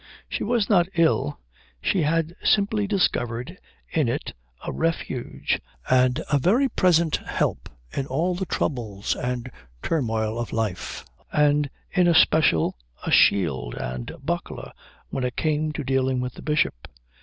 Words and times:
She 0.27 0.43
was 0.43 0.67
not 0.67 0.87
ill. 0.95 1.37
She 1.79 2.01
had 2.01 2.35
simply 2.43 2.87
discovered 2.87 3.59
in 3.87 4.07
it 4.09 4.33
a 4.65 4.71
refuge 4.71 5.61
and 5.91 6.23
a 6.33 6.39
very 6.39 6.67
present 6.69 7.17
help 7.17 7.69
in 7.95 8.07
all 8.07 8.33
the 8.33 8.47
troubles 8.47 9.15
and 9.15 9.51
turmoil 9.83 10.39
of 10.39 10.51
life, 10.53 11.05
and 11.31 11.69
in 11.91 12.07
especial 12.07 12.77
a 13.05 13.11
shield 13.11 13.75
and 13.75 14.11
buckler 14.23 14.71
when 15.11 15.23
it 15.23 15.35
came 15.35 15.71
to 15.73 15.83
dealing 15.83 16.19
with 16.19 16.33
the 16.33 16.41
Bishop. 16.41 16.87